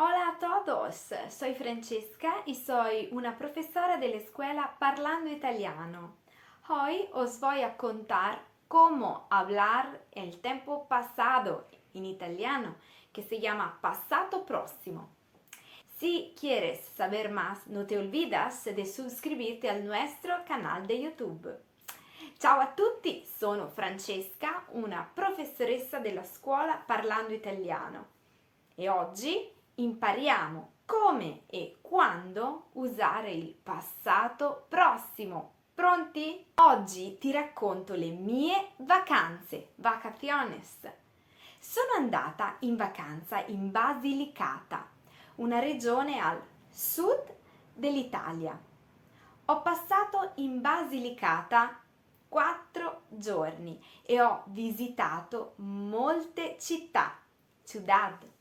Hola 0.00 0.28
a 0.28 0.38
todos, 0.38 0.94
soy 1.28 1.56
Francesca 1.56 2.32
y 2.46 2.54
soy 2.54 3.08
una 3.10 3.36
profesora 3.36 3.96
de 3.96 4.06
la 4.06 4.18
escuela 4.18 4.76
Parlando 4.78 5.28
Italiano. 5.28 6.14
Hoy 6.68 7.08
os 7.14 7.40
voy 7.40 7.62
a 7.62 7.76
contar 7.76 8.40
cómo 8.68 9.26
hablar 9.28 10.00
el 10.12 10.40
tiempo 10.40 10.86
pasado 10.86 11.66
en 11.94 12.04
italiano, 12.04 12.76
que 13.12 13.24
se 13.24 13.40
llama 13.40 13.80
passato 13.80 14.46
prossimo. 14.46 15.08
Si 15.96 16.32
quieres 16.38 16.78
saber 16.94 17.32
más, 17.32 17.66
no 17.66 17.84
te 17.84 17.98
olvides 17.98 18.66
de 18.66 18.86
suscribirte 18.86 19.68
al 19.68 19.84
nuestro 19.84 20.44
canal 20.46 20.86
de 20.86 21.02
YouTube. 21.02 21.58
Ciao 22.38 22.60
a 22.60 22.72
tutti, 22.72 23.26
sono 23.26 23.66
Francesca, 23.66 24.62
una 24.74 25.10
professoressa 25.12 25.98
della 25.98 26.22
scuola 26.22 26.80
Parlando 26.86 27.34
Italiano 27.34 28.06
e 28.76 28.88
oggi 28.88 29.57
impariamo 29.78 30.72
come 30.84 31.42
e 31.46 31.78
quando 31.80 32.68
usare 32.72 33.30
il 33.32 33.54
passato 33.54 34.66
prossimo. 34.68 35.52
Pronti? 35.74 36.46
Oggi 36.56 37.18
ti 37.18 37.30
racconto 37.30 37.94
le 37.94 38.10
mie 38.10 38.72
vacanze, 38.78 39.72
vacaciones. 39.76 40.78
Sono 41.58 41.92
andata 41.96 42.56
in 42.60 42.76
vacanza 42.76 43.44
in 43.46 43.70
Basilicata, 43.70 44.88
una 45.36 45.60
regione 45.60 46.18
al 46.18 46.42
sud 46.68 47.36
dell'Italia. 47.72 48.58
Ho 49.44 49.62
passato 49.62 50.32
in 50.36 50.60
Basilicata 50.60 51.80
quattro 52.28 53.02
giorni 53.08 53.80
e 54.02 54.20
ho 54.20 54.42
visitato 54.46 55.52
molte 55.56 56.56
città, 56.58 57.16
ciudad. 57.64 58.36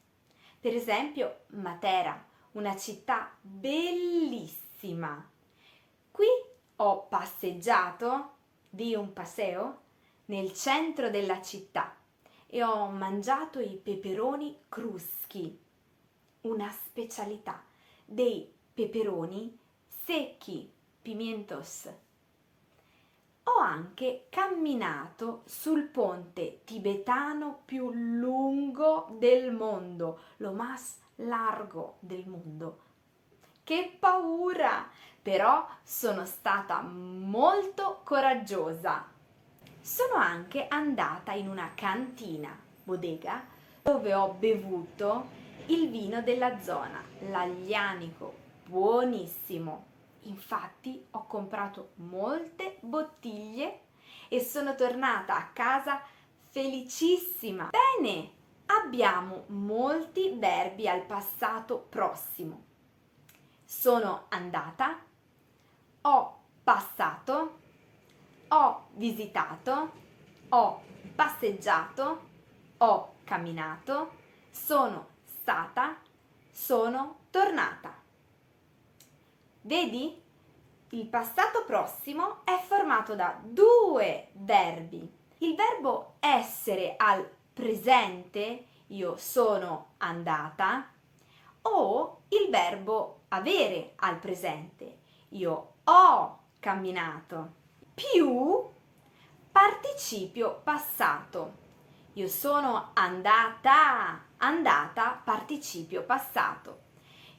Per 0.60 0.74
esempio 0.74 1.42
Matera, 1.48 2.26
una 2.54 2.76
città 2.76 3.32
bellissima. 3.42 5.30
Qui 6.12 6.26
ho 6.78 7.04
passeggiato 7.08 8.32
di 8.70 8.96
un 8.96 9.14
paseo 9.14 9.82
nel 10.26 10.54
centro 10.54 11.10
della 11.10 11.42
città 11.42 11.96
e 12.48 12.64
ho 12.64 12.88
mangiato 12.88 13.60
i 13.60 13.80
peperoni 13.82 14.64
cruschi, 14.68 15.60
una 16.42 16.72
specialità 16.72 17.64
dei 18.04 18.52
peperoni 18.74 19.58
secchi, 19.88 20.72
pimientos. 21.02 21.88
Ho 23.50 23.60
anche 23.60 24.26
camminato 24.30 25.44
sul 25.46 25.84
ponte 25.84 26.64
tibetano 26.66 27.62
più 27.64 27.90
lungo 27.94 29.08
del 29.18 29.54
mondo, 29.54 30.20
lo 30.38 30.52
más 30.52 30.98
largo 31.16 31.96
del 32.00 32.28
mondo. 32.28 32.80
Che 33.64 33.96
paura! 33.98 34.90
Però 35.22 35.66
sono 35.82 36.26
stata 36.26 36.82
molto 36.82 38.02
coraggiosa. 38.04 39.06
Sono 39.80 40.16
anche 40.16 40.68
andata 40.68 41.32
in 41.32 41.48
una 41.48 41.72
cantina, 41.74 42.54
bodega, 42.84 43.46
dove 43.82 44.14
ho 44.14 44.34
bevuto 44.34 45.28
il 45.68 45.90
vino 45.90 46.22
della 46.22 46.60
zona, 46.60 47.02
l'aglianico, 47.30 48.34
buonissimo. 48.66 49.86
Infatti 50.24 51.06
ho 51.12 51.26
comprato 51.26 51.92
molte 51.96 52.78
bottiglie 52.82 53.82
e 54.30 54.40
sono 54.40 54.76
tornata 54.76 55.36
a 55.38 55.48
casa 55.48 56.02
felicissima. 56.50 57.70
Bene, 57.70 58.32
abbiamo 58.68 59.44
molti 59.48 60.34
verbi 60.38 60.88
al 60.88 61.04
passato 61.04 61.78
prossimo. 61.78 62.66
Sono 63.64 64.26
andata, 64.30 65.00
ho 66.02 66.40
passato, 66.64 67.60
ho 68.48 68.88
visitato, 68.94 69.92
ho 70.50 70.82
passeggiato, 71.16 72.22
ho 72.78 73.16
camminato, 73.24 74.12
sono 74.50 75.08
stata, 75.24 75.98
sono 76.50 77.20
tornata. 77.30 78.07
Vedi? 79.68 80.24
Il 80.92 81.08
passato 81.08 81.66
prossimo 81.66 82.46
è 82.46 82.58
formato 82.66 83.16
da 83.16 83.38
due 83.44 84.30
verbi. 84.32 85.14
Il 85.40 85.56
verbo 85.56 86.14
essere 86.22 86.94
al 86.96 87.30
presente, 87.52 88.66
io 88.88 89.18
sono 89.18 89.96
andata, 89.98 90.90
o 91.64 92.22
il 92.30 92.50
verbo 92.50 93.24
avere 93.28 93.92
al 93.98 94.20
presente, 94.20 95.00
io 95.30 95.74
ho 95.84 96.40
camminato, 96.60 97.52
più 97.94 98.70
participio 99.52 100.62
passato. 100.64 101.66
Io 102.14 102.30
sono 102.30 102.92
andata, 102.94 104.28
andata, 104.38 105.22
participio 105.22 106.04
passato. 106.04 106.86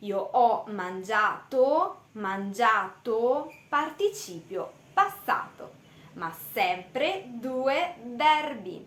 Io 0.01 0.19
ho 0.19 0.65
mangiato, 0.69 2.03
mangiato, 2.13 3.53
participio 3.69 4.73
passato, 4.93 5.73
ma 6.13 6.33
sempre 6.53 7.25
due 7.27 7.97
verbi. 8.05 8.87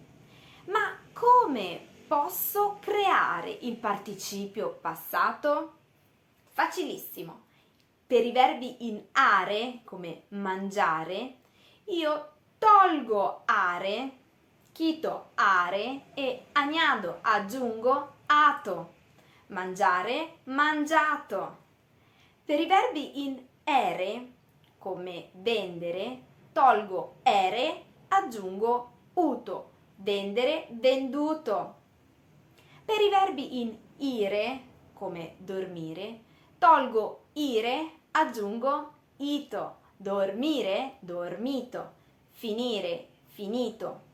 Ma 0.66 0.98
come 1.12 1.86
posso 2.08 2.78
creare 2.80 3.50
il 3.50 3.76
participio 3.76 4.78
passato? 4.80 5.74
Facilissimo. 6.48 7.48
Per 8.08 8.26
i 8.26 8.32
verbi 8.32 8.88
in 8.88 9.04
are, 9.12 9.82
come 9.84 10.24
mangiare, 10.30 11.40
io 11.86 12.32
tolgo 12.58 13.42
are, 13.46 14.12
quito 14.74 15.32
are 15.36 16.04
e 16.14 16.46
agnado, 16.54 17.20
aggiungo 17.22 18.14
ato 18.28 19.00
mangiare, 19.52 20.40
mangiato. 20.46 21.58
Per 22.44 22.60
i 22.60 22.66
verbi 22.66 23.24
in 23.24 23.42
ere, 23.64 24.32
come 24.78 25.30
vendere, 25.34 26.22
tolgo 26.52 27.16
ere, 27.24 27.84
aggiungo 28.10 28.92
uto, 29.14 29.72
vendere, 29.98 30.68
venduto. 30.72 31.76
Per 32.84 33.00
i 33.00 33.10
verbi 33.10 33.62
in 33.62 33.78
ire, 33.98 34.62
come 34.94 35.36
dormire, 35.38 36.22
tolgo 36.58 37.26
ire, 37.34 37.92
aggiungo 38.12 38.94
ito, 39.18 39.78
dormire, 39.96 40.98
dormito, 41.00 41.94
finire, 42.32 43.08
finito. 43.28 44.10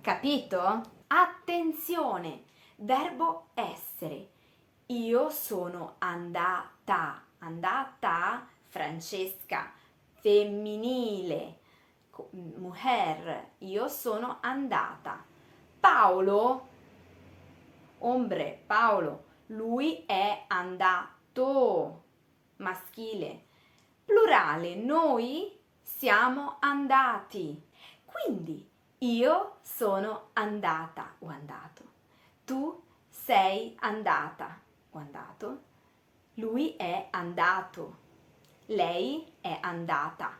Capito? 0.00 0.82
Attenzione! 1.08 2.44
Verbo 2.76 3.48
essere 3.54 4.38
io 4.90 5.30
sono 5.30 5.94
andata, 5.98 7.22
andata 7.38 8.46
Francesca, 8.66 9.72
femminile, 10.14 11.58
mujer, 12.32 13.50
io 13.58 13.86
sono 13.86 14.38
andata. 14.40 15.24
Paolo, 15.78 16.68
ombre, 17.98 18.62
Paolo, 18.66 19.24
lui 19.46 20.04
è 20.06 20.44
andato, 20.48 22.02
maschile. 22.56 23.44
Plurale, 24.04 24.74
noi 24.74 25.56
siamo 25.80 26.56
andati. 26.58 27.62
Quindi 28.04 28.68
io 28.98 29.58
sono 29.62 30.30
andata 30.32 31.14
o 31.20 31.28
andato. 31.28 31.84
Tu 32.44 32.82
sei 33.08 33.76
andata 33.80 34.68
o 34.90 34.98
andato, 34.98 35.62
lui 36.34 36.76
è 36.76 37.08
andato, 37.10 37.96
lei 38.66 39.34
è 39.40 39.58
andata. 39.60 40.38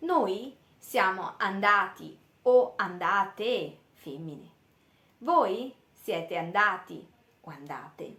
Noi 0.00 0.56
siamo 0.76 1.34
andati 1.36 2.18
o 2.42 2.74
andate, 2.76 3.78
femmine. 3.92 4.50
Voi 5.18 5.74
siete 5.90 6.36
andati 6.36 7.06
o 7.40 7.50
andate. 7.50 8.18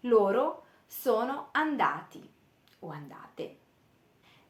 Loro 0.00 0.64
sono 0.86 1.48
andati 1.52 2.32
o 2.80 2.90
andate. 2.90 3.58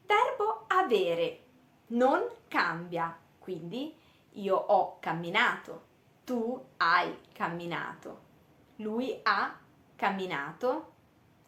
Verbo 0.05 0.65
avere 0.67 1.43
non 1.87 2.25
cambia, 2.47 3.17
quindi 3.39 3.95
io 4.33 4.55
ho 4.55 4.99
camminato, 4.99 5.85
tu 6.23 6.65
hai 6.77 7.13
camminato, 7.33 8.21
lui 8.77 9.19
ha 9.23 9.59
camminato, 9.97 10.93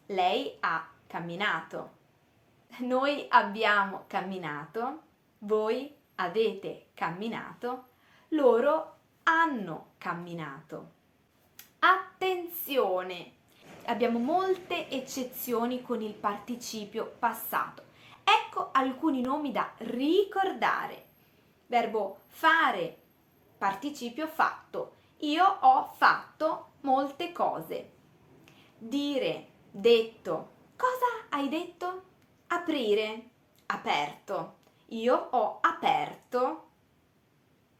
lei 0.07 0.57
ha 0.60 0.86
camminato, 1.07 1.92
noi 2.80 3.25
abbiamo 3.30 4.04
camminato, 4.07 5.04
voi 5.40 5.96
avete 6.16 6.88
camminato, 6.94 7.86
loro 8.30 8.98
hanno 9.24 9.92
camminato. 9.98 10.98
Attenzione! 11.80 13.38
abbiamo 13.90 14.19
molte 14.19 14.88
eccezioni 14.90 15.81
con 15.81 16.01
il 16.01 16.13
participio 16.13 17.16
passato. 17.18 17.84
Ecco 18.24 18.69
alcuni 18.72 19.22
nomi 19.22 19.51
da 19.51 19.72
ricordare. 19.78 21.06
Verbo 21.66 22.19
fare, 22.28 22.98
participio 23.57 24.28
fatto. 24.28 24.96
Io 25.19 25.44
ho 25.44 25.92
fatto 25.96 26.74
molte 26.81 27.31
cose. 27.31 27.94
Dire, 28.81 29.48
detto. 29.70 30.52
Cosa 30.78 31.28
hai 31.31 31.50
detto? 31.50 32.04
Aprire, 32.48 33.30
aperto. 33.66 34.56
Io 34.88 35.16
ho 35.16 35.58
aperto 35.60 36.70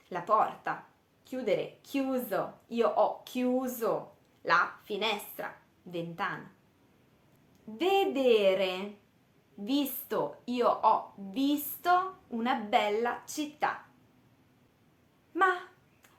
la 0.10 0.22
porta. 0.22 0.86
Chiudere, 1.24 1.78
chiuso. 1.80 2.60
Io 2.68 2.90
ho 2.90 3.24
chiuso 3.24 4.16
la 4.42 4.78
finestra, 4.82 5.58
ventana. 5.84 6.54
Vedere, 7.64 9.00
visto. 9.54 10.42
Io 10.46 10.68
ho 10.68 11.14
visto 11.16 12.24
una 12.28 12.56
bella 12.56 13.22
città. 13.26 13.86
Ma 15.32 15.66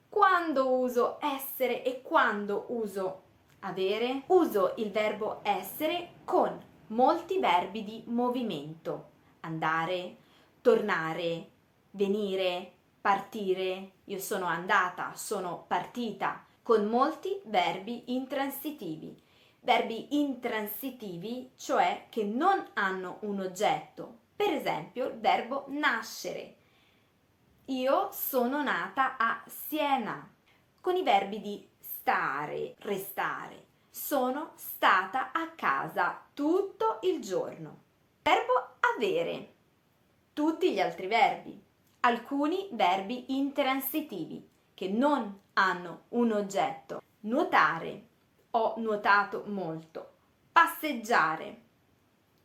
quando 0.09 0.71
uso 0.71 1.19
essere 1.21 1.85
e 1.85 2.01
quando 2.01 2.65
uso 2.69 3.29
avere? 3.61 4.23
Uso 4.27 4.75
il 4.77 4.91
verbo 4.91 5.41
essere 5.43 6.17
con 6.25 6.59
molti 6.89 7.39
verbi 7.39 7.85
di 7.85 8.03
movimento. 8.07 9.11
Andare, 9.41 10.17
tornare, 10.61 11.51
venire, 11.93 12.73
partire. 13.01 13.93
Io 14.05 14.19
sono 14.19 14.47
andata, 14.47 15.13
sono 15.15 15.65
partita, 15.67 16.45
con 16.63 16.87
molti 16.87 17.41
verbi 17.45 18.15
intransitivi. 18.15 19.21
Verbi 19.61 20.19
intransitivi, 20.19 21.53
cioè 21.57 22.07
che 22.09 22.25
non 22.25 22.65
hanno 22.75 23.19
un 23.21 23.41
oggetto. 23.41 24.19
Per 24.35 24.53
esempio 24.53 25.09
il 25.09 25.19
verbo 25.19 25.67
nascere 25.69 26.57
io 27.71 28.11
sono 28.11 28.63
nata 28.65 29.17
a 29.17 29.43
Siena. 29.47 30.29
Con 30.81 30.97
i 30.97 31.05
verbi 31.05 31.41
di 31.41 31.69
stare, 32.01 32.77
restare. 32.79 33.67
Sono 33.91 34.53
stata 34.55 35.33
a 35.33 35.51
casa 35.55 36.23
tutto 36.33 36.99
il 37.03 37.21
giorno. 37.21 37.83
Verbo 38.23 38.77
avere. 38.97 39.55
Tutti 40.33 40.73
gli 40.73 40.81
altri 40.81 41.09
verbi. 41.09 41.63
Alcuni 42.01 42.71
verbi 42.73 43.37
intransitivi 43.37 44.49
che 44.73 44.89
non 44.89 45.41
hanno 45.53 46.05
un 46.11 46.33
oggetto. 46.33 47.03
Nuotare. 47.21 48.07
Ho 48.53 48.75
nuotato 48.79 49.45
molto. 49.49 50.13
Passeggiare. 50.53 51.61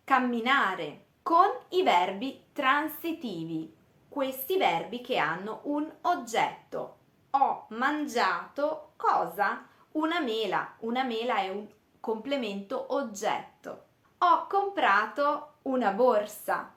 Camminare. 0.04 1.06
Con 1.24 1.48
i 1.69 1.81
verbi 1.81 2.48
transitivi 2.52 3.74
questi 4.10 4.57
verbi 4.57 5.00
che 5.00 5.18
hanno 5.18 5.62
un 5.63 5.90
oggetto. 6.02 6.94
Ho 7.38 7.66
mangiato 7.72 8.94
cosa? 8.96 9.68
Una 9.94 10.22
mela. 10.22 10.76
Una 10.80 11.04
mela 11.04 11.40
è 11.40 11.50
un 11.50 11.68
complemento 12.00 12.94
oggetto. 12.94 13.88
Ho 14.20 14.48
comprato 14.48 15.56
una 15.64 15.92
borsa. 15.92 16.74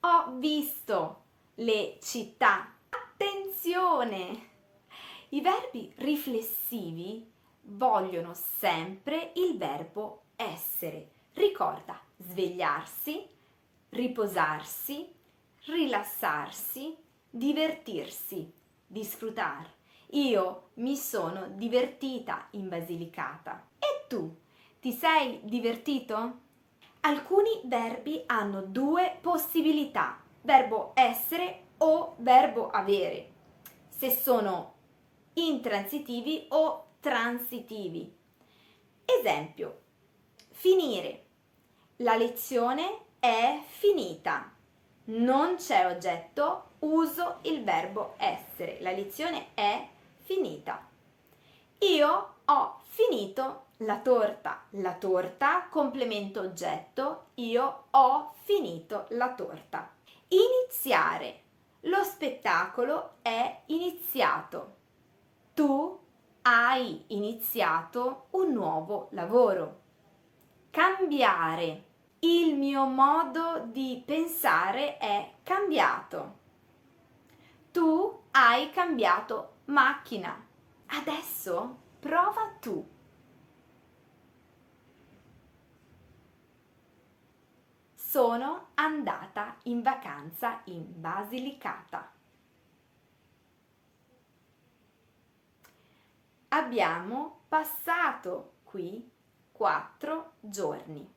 Ho 0.00 0.32
visto 0.36 1.24
le 1.56 1.98
città. 2.00 2.72
Attenzione! 2.88 4.48
I 5.28 5.42
verbi 5.42 5.92
riflessivi 5.96 7.30
vogliono 7.60 8.32
sempre 8.32 9.32
il 9.34 9.58
verbo 9.58 10.22
essere. 10.36 11.10
Ricorda 11.34 12.00
svegliarsi, 12.16 13.28
riposarsi, 13.90 15.14
rilassarsi, 15.66 16.96
divertirsi, 17.28 18.50
disfrutar. 18.86 19.76
Io 20.12 20.70
mi 20.74 20.96
sono 20.96 21.48
divertita 21.48 22.48
in 22.52 22.68
Basilicata. 22.68 23.66
E 23.78 24.06
tu? 24.08 24.36
Ti 24.80 24.92
sei 24.92 25.40
divertito? 25.42 26.46
Alcuni 27.00 27.60
verbi 27.64 28.22
hanno 28.26 28.62
due 28.62 29.18
possibilità, 29.20 30.20
verbo 30.42 30.92
essere 30.94 31.62
o 31.78 32.16
verbo 32.18 32.70
avere, 32.70 33.30
se 33.88 34.10
sono 34.10 34.74
intransitivi 35.34 36.46
o 36.50 36.86
transitivi. 37.00 38.12
Esempio, 39.04 39.80
finire. 40.50 41.24
La 41.98 42.16
lezione 42.16 43.04
è 43.20 43.60
finita 43.66 44.52
non 45.10 45.56
c'è 45.56 45.86
oggetto, 45.86 46.72
uso 46.80 47.38
il 47.42 47.64
verbo 47.64 48.14
essere. 48.18 48.78
La 48.80 48.90
lezione 48.90 49.48
è 49.54 49.60
finita. 49.62 49.97
Io 51.78 52.34
ho 52.44 52.80
finito 52.82 53.66
la 53.78 53.98
torta. 54.00 54.64
La 54.70 54.92
torta, 54.92 55.68
complemento 55.70 56.40
oggetto, 56.40 57.28
io 57.34 57.84
ho 57.90 58.34
finito 58.44 59.06
la 59.10 59.32
torta. 59.32 59.90
Iniziare. 60.28 61.42
Lo 61.82 62.02
spettacolo 62.02 63.12
è 63.22 63.62
iniziato. 63.66 64.74
Tu 65.54 65.98
hai 66.42 67.04
iniziato 67.06 68.26
un 68.30 68.52
nuovo 68.52 69.08
lavoro. 69.12 69.80
Cambiare 70.70 71.84
il 72.20 72.54
mio 72.54 72.84
modo 72.84 73.62
di 73.64 74.02
pensare 74.04 74.98
è 74.98 75.32
cambiato. 75.42 76.36
Tu 77.70 78.20
hai 78.32 78.70
cambiato 78.70 79.56
macchina. 79.68 80.46
Adesso 80.86 81.78
prova 81.98 82.56
tu. 82.60 82.86
Sono 87.94 88.68
andata 88.74 89.56
in 89.64 89.82
vacanza 89.82 90.60
in 90.64 91.00
Basilicata. 91.00 92.12
Abbiamo 96.48 97.40
passato 97.48 98.54
qui 98.64 99.10
quattro 99.52 100.32
giorni. 100.40 101.16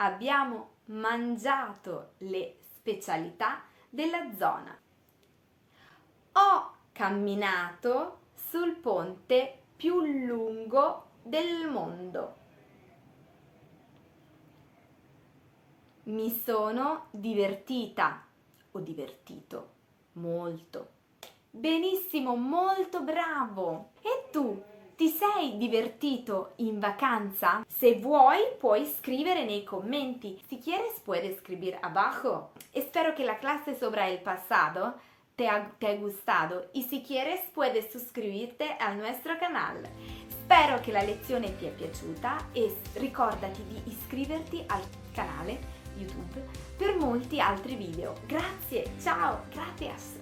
abbiamo 0.00 0.76
mangiato 0.86 2.14
le 2.18 2.56
specialità 2.74 3.62
della 3.90 4.34
zona. 4.36 4.78
Ho 6.32 6.72
camminato 6.92 8.20
sul 8.34 8.76
ponte 8.76 9.62
più 9.76 10.00
lungo 10.00 11.08
del 11.22 11.68
mondo. 11.68 12.36
Mi 16.04 16.30
sono 16.30 17.08
divertita 17.10 18.24
o 18.70 18.78
divertito 18.80 19.74
molto. 20.12 20.98
Benissimo, 21.50 22.36
molto 22.36 23.02
bravo. 23.02 23.90
E 24.00 24.28
tu? 24.30 24.62
Ti 25.00 25.08
sei 25.08 25.56
divertito 25.56 26.52
in 26.56 26.78
vacanza? 26.78 27.64
Se 27.66 27.94
vuoi 27.94 28.38
puoi 28.58 28.84
scribere 28.84 29.46
nei 29.46 29.64
commenti. 29.64 30.38
Si 30.46 30.58
quieres 30.58 31.00
puedes 31.02 31.36
escribir 31.36 31.78
abajo. 31.80 32.50
Espero 32.70 33.14
que 33.14 33.24
la 33.24 33.38
clase 33.38 33.74
sobre 33.74 34.12
el 34.12 34.20
pasado 34.20 34.96
te 35.34 35.48
ha, 35.48 35.74
te 35.78 35.86
ha 35.86 35.94
gustado 35.94 36.68
y 36.74 36.82
si 36.82 37.00
quieres 37.00 37.40
puedes 37.54 37.90
suscribirte 37.90 38.76
al 38.78 38.98
nostro 38.98 39.38
canal. 39.38 39.80
Spero 40.28 40.78
che 40.80 40.92
la 40.92 41.02
lezione 41.02 41.56
ti 41.56 41.64
è 41.64 41.70
piaciuta 41.70 42.48
e 42.52 42.70
ricordati 42.96 43.64
di 43.68 43.80
iscriverti 43.86 44.62
al 44.66 44.82
canale 45.14 45.60
YouTube 45.96 46.44
per 46.76 46.98
molti 46.98 47.40
altri 47.40 47.74
video. 47.74 48.16
Grazie, 48.26 48.84
ciao, 49.00 49.46
gracias! 49.50 50.19